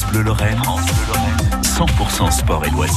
France 0.00 0.12
Bleu 0.12 0.22
Lorraine, 0.22 0.62
100% 1.62 2.30
sport 2.30 2.64
et 2.64 2.70
loisirs 2.70 2.96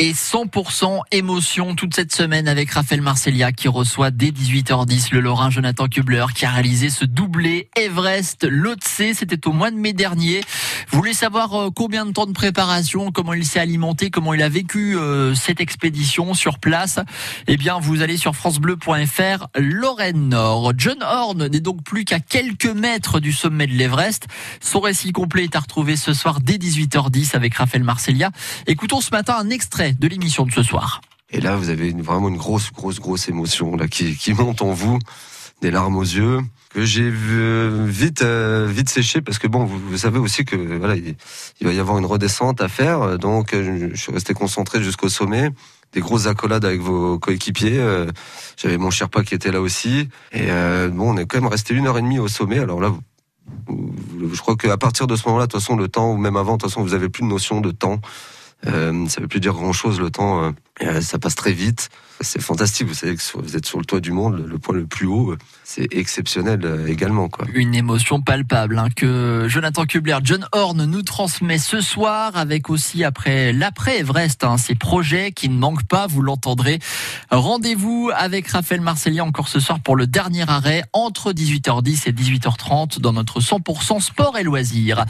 et 0.00 0.12
100% 0.12 1.02
émotion 1.12 1.76
toute 1.76 1.94
cette 1.94 2.12
semaine 2.12 2.48
avec 2.48 2.72
Raphaël 2.72 3.00
Marcellia 3.00 3.52
qui 3.52 3.68
reçoit 3.68 4.10
dès 4.10 4.30
18h10 4.30 5.14
le 5.14 5.20
Lorrain 5.20 5.50
Jonathan 5.50 5.86
Kubler 5.86 6.24
qui 6.34 6.44
a 6.44 6.50
réalisé 6.50 6.90
ce 6.90 7.04
doublé 7.04 7.68
Everest 7.76 8.44
Lhotse. 8.44 9.02
C'était 9.14 9.46
au 9.46 9.52
mois 9.52 9.70
de 9.70 9.76
mai 9.76 9.92
dernier. 9.92 10.40
Vous 10.90 10.98
voulez 10.98 11.14
savoir 11.14 11.54
euh, 11.54 11.70
combien 11.74 12.06
de 12.06 12.12
temps 12.12 12.26
de 12.26 12.32
préparation, 12.32 13.10
comment 13.12 13.34
il 13.34 13.44
s'est 13.44 13.60
alimenté, 13.60 14.10
comment 14.10 14.34
il 14.34 14.42
a 14.42 14.48
vécu 14.48 14.96
euh, 14.96 15.34
cette 15.34 15.60
expédition 15.60 16.34
sur 16.34 16.58
place? 16.58 16.98
Eh 17.46 17.56
bien, 17.56 17.78
vous 17.78 18.02
allez 18.02 18.16
sur 18.16 18.34
francebleu.fr 18.34 19.46
Lorraine 19.56 20.28
Nord. 20.28 20.72
John 20.76 20.98
Horn 21.02 21.46
n'est 21.46 21.60
donc 21.60 21.82
plus 21.82 22.04
qu'à 22.04 22.20
quelques 22.20 22.66
mètres 22.66 23.20
du 23.20 23.32
sommet 23.32 23.66
de 23.66 23.72
l'Everest. 23.72 24.26
Son 24.60 24.80
récit 24.80 25.12
complet 25.12 25.44
est 25.44 25.56
à 25.56 25.60
retrouver 25.60 25.96
ce 25.96 26.12
soir 26.12 26.40
dès 26.40 26.56
18h10 26.56 27.34
avec 27.34 27.54
Raphaël 27.54 27.84
Marcellia. 27.84 28.30
Écoutons 28.66 29.00
ce 29.00 29.10
matin 29.10 29.36
un 29.38 29.50
extrait 29.50 29.94
de 29.98 30.08
l'émission 30.08 30.46
de 30.46 30.52
ce 30.52 30.62
soir. 30.62 31.00
Et 31.30 31.40
là, 31.40 31.56
vous 31.56 31.70
avez 31.70 31.90
vraiment 31.92 32.28
une 32.28 32.36
grosse, 32.36 32.72
grosse, 32.72 33.00
grosse 33.00 33.28
émotion 33.28 33.76
là 33.76 33.88
qui, 33.88 34.16
qui 34.16 34.32
monte 34.32 34.62
en 34.62 34.72
vous, 34.72 34.98
des 35.64 35.70
larmes 35.70 35.96
aux 35.96 36.02
yeux 36.02 36.40
que 36.74 36.84
j'ai 36.84 37.10
vite 37.10 38.20
euh, 38.20 38.66
vite 38.70 38.90
séché 38.90 39.22
parce 39.22 39.38
que 39.38 39.46
bon 39.46 39.64
vous, 39.64 39.96
savez 39.96 40.18
aussi 40.18 40.44
que 40.44 40.56
voilà 40.56 40.94
il, 40.94 41.16
va 41.66 41.72
y 41.72 41.80
avoir 41.80 41.96
une 41.96 42.04
redescente 42.04 42.60
à 42.60 42.68
faire 42.68 43.18
donc 43.18 43.52
je, 43.52 43.94
suis 43.94 44.12
resté 44.12 44.34
concentré 44.34 44.82
jusqu'au 44.82 45.08
sommet. 45.08 45.50
Des 45.94 46.00
grosses 46.00 46.26
accolades 46.26 46.66
avec 46.66 46.80
vos 46.82 47.18
coéquipiers 47.18 47.78
euh, 47.78 48.06
j'avais 48.58 48.76
mon 48.76 48.90
Sherpa 48.90 49.22
qui 49.22 49.34
était 49.34 49.52
là 49.52 49.62
aussi. 49.62 50.10
Et 50.32 50.50
euh, 50.50 50.90
bon 50.90 51.14
on 51.14 51.16
est 51.16 51.24
quand 51.24 51.40
même 51.40 51.50
resté 51.50 51.72
une 51.72 51.86
heure 51.86 51.96
et 51.96 52.02
demie 52.02 52.18
au 52.18 52.28
sommet. 52.28 52.58
Alors 52.58 52.82
là 52.82 52.92
je 53.68 54.40
crois 54.40 54.56
qu'à 54.56 54.76
partir 54.76 55.06
de 55.06 55.16
ce 55.16 55.26
moment-là 55.28 55.46
de 55.46 55.52
toute 55.52 55.60
façon 55.62 55.76
le 55.76 55.88
temps 55.88 56.12
ou 56.12 56.18
même 56.18 56.36
avant 56.36 56.56
de 56.56 56.58
toute 56.58 56.70
façon 56.70 56.82
vous 56.82 56.92
avez 56.92 57.08
plus 57.08 57.22
de 57.22 57.28
notion 57.28 57.62
de 57.62 57.70
temps 57.70 58.00
euh, 58.66 59.06
ça 59.08 59.20
veut 59.20 59.28
plus 59.28 59.40
dire 59.40 59.52
grand 59.52 59.72
chose 59.72 60.00
le 60.00 60.10
temps. 60.10 60.44
Euh, 60.44 60.50
euh, 60.82 61.00
ça 61.00 61.18
passe 61.18 61.34
très 61.34 61.52
vite. 61.52 61.88
C'est 62.20 62.40
fantastique. 62.40 62.86
Vous 62.86 62.94
savez 62.94 63.16
que 63.16 63.22
vous 63.34 63.56
êtes 63.56 63.66
sur 63.66 63.78
le 63.78 63.84
toit 63.84 64.00
du 64.00 64.12
monde, 64.12 64.44
le 64.46 64.58
point 64.58 64.74
le 64.74 64.86
plus 64.86 65.06
haut. 65.06 65.34
C'est 65.64 65.92
exceptionnel 65.92 66.84
également. 66.86 67.28
Quoi. 67.28 67.46
Une 67.52 67.74
émotion 67.74 68.20
palpable 68.20 68.78
hein, 68.78 68.88
que 68.94 69.46
Jonathan 69.48 69.84
Kubler, 69.84 70.18
John 70.22 70.46
Horn 70.52 70.84
nous 70.84 71.02
transmet 71.02 71.58
ce 71.58 71.80
soir 71.80 72.36
avec 72.36 72.70
aussi 72.70 73.02
après 73.02 73.52
l'après 73.52 73.98
Everest, 73.98 74.44
hein, 74.44 74.58
ces 74.58 74.76
projets 74.76 75.32
qui 75.32 75.48
ne 75.48 75.58
manquent 75.58 75.86
pas. 75.86 76.06
Vous 76.06 76.22
l'entendrez. 76.22 76.78
Rendez-vous 77.30 78.10
avec 78.14 78.46
Raphaël 78.48 78.80
Marcellia 78.80 79.24
encore 79.24 79.48
ce 79.48 79.58
soir 79.58 79.80
pour 79.80 79.96
le 79.96 80.06
dernier 80.06 80.48
arrêt 80.48 80.84
entre 80.92 81.32
18h10 81.32 82.08
et 82.08 82.12
18h30 82.12 83.00
dans 83.00 83.12
notre 83.12 83.40
100% 83.40 84.00
sport 84.00 84.38
et 84.38 84.44
loisirs. 84.44 85.04